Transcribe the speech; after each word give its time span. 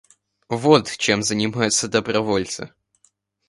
Вот 0.49 0.89
чем 0.89 1.21
занимаются 1.21 1.87
добровольцы. 1.87 2.73